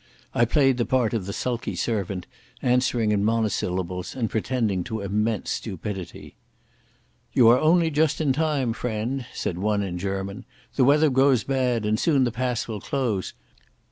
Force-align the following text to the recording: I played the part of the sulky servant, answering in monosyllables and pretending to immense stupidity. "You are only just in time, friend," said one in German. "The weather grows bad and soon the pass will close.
I 0.33 0.45
played 0.45 0.77
the 0.77 0.85
part 0.87 1.13
of 1.13 1.27
the 1.27 1.31
sulky 1.31 1.75
servant, 1.75 2.25
answering 2.63 3.11
in 3.11 3.23
monosyllables 3.23 4.15
and 4.15 4.31
pretending 4.31 4.83
to 4.85 5.01
immense 5.01 5.51
stupidity. 5.51 6.33
"You 7.33 7.47
are 7.49 7.59
only 7.59 7.91
just 7.91 8.19
in 8.19 8.33
time, 8.33 8.73
friend," 8.73 9.27
said 9.31 9.59
one 9.59 9.83
in 9.83 9.99
German. 9.99 10.45
"The 10.75 10.85
weather 10.85 11.11
grows 11.11 11.43
bad 11.43 11.85
and 11.85 11.99
soon 11.99 12.23
the 12.23 12.31
pass 12.31 12.67
will 12.67 12.81
close. 12.81 13.35